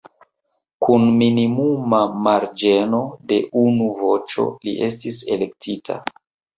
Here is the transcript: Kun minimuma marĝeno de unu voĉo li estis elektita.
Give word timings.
Kun 0.87 1.05
minimuma 1.19 1.99
marĝeno 2.29 3.03
de 3.35 3.41
unu 3.67 3.93
voĉo 4.03 4.51
li 4.67 4.79
estis 4.91 5.25
elektita. 5.39 6.05